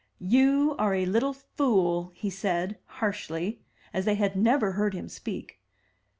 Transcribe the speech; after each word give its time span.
"You 0.41 0.75
are 0.79 0.95
a 0.95 1.05
little 1.05 1.31
fool," 1.33 2.09
he 2.15 2.31
said, 2.31 2.79
harshly, 2.85 3.61
as 3.93 4.05
they 4.05 4.15
had 4.15 4.35
never 4.35 4.71
heard 4.71 4.95
him 4.95 5.07
speak. 5.07 5.61